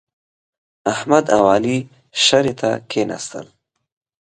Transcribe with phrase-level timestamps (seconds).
[0.93, 1.77] احمد او علي
[2.23, 3.45] شرعې ته کېناستل.